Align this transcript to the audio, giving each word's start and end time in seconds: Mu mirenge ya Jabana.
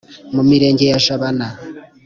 Mu 0.35 0.41
mirenge 0.49 0.83
ya 0.91 0.97
Jabana. 1.05 1.47